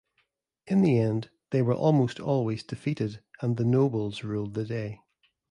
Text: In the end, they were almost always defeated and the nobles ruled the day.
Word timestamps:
In 0.65 0.81
the 0.81 0.97
end, 0.97 1.29
they 1.51 1.61
were 1.61 1.75
almost 1.75 2.19
always 2.19 2.63
defeated 2.63 3.21
and 3.39 3.55
the 3.55 3.63
nobles 3.63 4.23
ruled 4.23 4.55
the 4.55 4.65
day. 4.65 5.01